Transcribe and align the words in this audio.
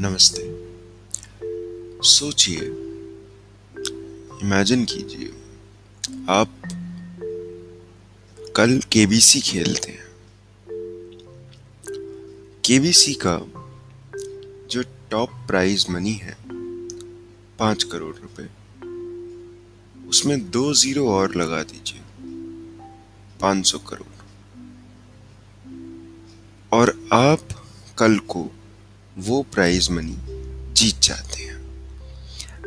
नमस्ते। 0.00 0.42
सोचिए 2.08 2.60
इमेजिन 4.42 4.84
कीजिए, 4.84 5.32
आप 6.28 6.52
कल 8.56 8.78
केबीसी 8.92 9.40
खेलते 9.40 9.90
हैं। 9.90 10.06
केबीसी 12.64 13.14
का 13.26 13.36
जो 14.70 14.82
टॉप 15.10 15.30
प्राइज 15.48 15.86
मनी 15.90 16.12
है, 16.12 16.36
पाँच 17.58 17.82
करोड़ 17.82 18.14
रुपए, 18.16 18.48
उसमें 20.08 20.50
दो 20.50 20.72
ज़ीरो 20.74 21.08
और 21.08 21.34
लगा 21.34 21.62
दीजिए, 21.62 22.00
पाँच 23.40 23.66
सौ 23.66 23.78
करोड़। 23.78 24.14
और 26.72 26.94
आप 27.12 27.40
कल 27.98 28.18
को 28.18 28.50
वो 29.20 29.42
प्राइज 29.42 29.90
मनी 29.90 30.16
जीत 30.72 31.00
जाते 31.02 31.42
हैं। 31.42 31.58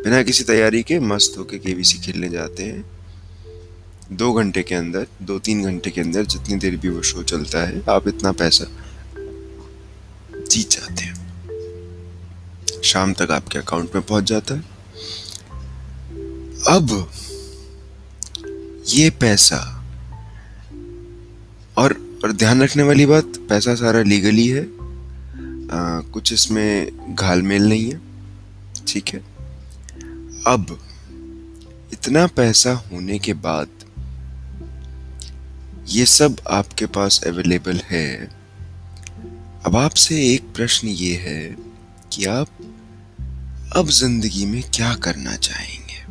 बिना 0.04 0.24
किसी 0.24 0.44
तैयारी 0.44 0.84
के 0.84 1.00
मस्त 1.00 1.38
होके 1.38 1.58
केबीसी 1.58 1.98
खेलने 1.98 2.30
जाते 2.30 2.64
हैं। 2.64 2.86
दो 4.12 4.34
घंटे 4.34 4.64
के 4.64 4.76
अंदर, 4.76 5.08
दो 5.22 5.40
तीन 5.40 5.64
घंटे 5.64 5.90
के 5.90 6.02
अंदर 6.02 6.26
जितनी 6.26 6.56
देर 6.56 6.76
भी 6.78 6.90
वो 6.90 7.02
शो 7.02 7.24
चलता 7.24 7.66
है, 7.68 7.82
आप 7.90 8.08
इतना 8.08 8.32
पैसा 8.32 8.66
जीत 10.52 10.70
जाते 10.70 11.04
हैं। 11.04 12.82
शाम 12.84 13.14
तक 13.14 13.32
आपके 13.32 13.60
अकाउंट 13.60 13.96
में 13.96 14.04
पहुँच 14.06 14.24
जाता 14.24 14.56
है। 14.56 14.62
अब 16.68 17.12
ये 18.88 19.10
पैसा, 19.10 19.60
और 21.78 21.94
और 22.24 22.32
ध्यान 22.32 22.64
रखने 22.64 22.84
वाली 22.84 23.06
बात, 23.06 23.26
पैसा 23.50 23.76
सारा 23.76 24.02
लीगली 24.02 24.48
है। 24.48 24.83
आ, 25.74 26.00
कुछ 26.00 26.34
इसमें 26.34 27.16
घालमेल 27.16 27.70
नहीं 27.70 27.92
है 27.92 28.02
ठीक 28.88 29.08
है? 29.08 29.20
अब 30.48 30.80
इतना 31.94 32.28
पैसा 32.28 32.74
होने 32.74 33.20
के 33.20 33.34
बाद 33.34 33.68
ये 35.90 36.06
सब 36.06 36.36
आपके 36.50 36.86
पास 36.86 37.22
अवेलेबल 37.28 37.80
है। 37.86 38.30
अब 39.66 39.76
आपसे 39.76 40.34
एक 40.34 40.54
प्रश्न 40.56 40.88
ये 40.88 41.16
है 41.16 41.56
कि 42.12 42.26
आप 42.26 42.48
अब 43.76 43.88
ज़िंदगी 43.88 44.46
में 44.46 44.62
क्या 44.64 44.94
करना 44.96 45.36
चाहेंगे? 45.36 46.02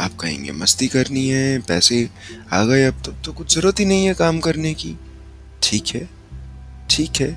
आप 0.00 0.16
कहेंगे 0.20 0.52
मस्ती 0.52 0.88
करनी 0.88 1.28
है 1.28 1.58
पैसे 1.58 2.10
आ 2.52 2.64
गए 2.64 2.84
अब 2.84 3.02
तो, 3.02 3.12
तो 3.12 3.32
कुछ 3.32 3.54
ज़रूरत 3.54 3.80
ही 3.80 3.84
नहीं 3.84 4.06
है 4.06 4.14
काम 4.14 4.40
करने 4.40 4.74
की। 4.74 4.96
ठीक 5.62 5.86
है 5.88 6.10
ठीक 6.90 7.16
है। 7.20 7.30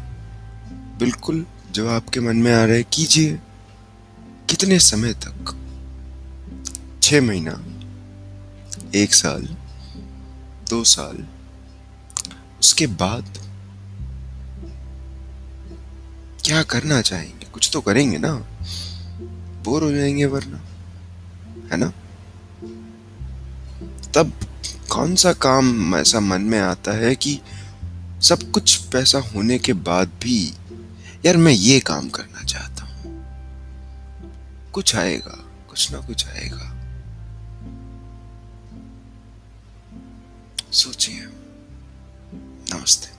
बिल्कुल 0.99 1.45
जो 1.71 1.89
आपके 1.89 2.19
मन 2.19 2.35
में 2.35 2.53
आ 2.53 2.65
रहा 2.65 2.75
है, 2.75 2.83
कीजिए। 2.83 3.39
कितने 4.49 4.79
समय 4.79 5.13
तक? 5.13 5.55
छ 7.03 7.13
महीना, 7.13 7.63
एक 8.95 9.13
साल, 9.13 9.57
दो 10.69 10.83
साल। 10.83 11.27
उसके 12.59 12.87
बाद 12.87 13.37
क्या 16.45 16.63
करना 16.63 17.01
चाहेंगे? 17.01 17.45
कुछ 17.45 17.69
तो 17.73 17.81
करेंगे 17.81 18.17
ना। 18.17 18.33
बोर 19.63 19.83
हो 19.83 19.91
जाएँगे 19.91 20.25
वरना, 20.25 20.57
है 21.71 21.77
ना? 21.77 21.93
तब 24.13 24.33
कौन 24.89 25.15
सा 25.15 25.33
काम 25.33 25.95
ऐसा 25.95 26.19
मन 26.19 26.41
में 26.41 26.59
आता 26.59 26.91
है 26.91 27.15
कि 27.15 27.39
सब 28.21 28.51
कुछ 28.51 28.75
पैसा 28.75 29.19
होने 29.19 29.59
के 29.59 29.73
बाद 29.73 30.07
भी 30.07 30.53
यार 31.25 31.37
मैं 31.37 31.51
ये 31.51 31.79
काम 31.79 32.09
करना 32.09 32.43
चाहता 32.43 32.83
हूँ। 32.85 33.25
कुछ 34.71 34.95
आएगा, 34.95 35.45
कुछ 35.69 35.91
ना 35.91 35.99
कुछ 35.99 36.27
आएगा। 36.27 36.75
सोचिए। 40.71 41.19
नमस्ते। 42.73 43.18